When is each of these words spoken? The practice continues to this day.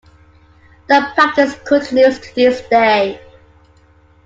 The 0.87 1.11
practice 1.13 1.53
continues 1.67 2.17
to 2.17 2.33
this 2.33 2.61
day. 2.69 3.21